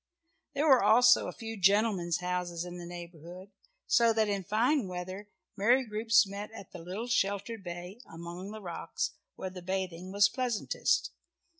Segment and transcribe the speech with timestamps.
[0.55, 3.51] There were also a few gentlemen's houses in the neighbourhood,
[3.85, 8.61] so that in fine weather merry groups met at the little sheltered bay among the
[8.63, 11.11] rocks, where the bathing was pleasantest.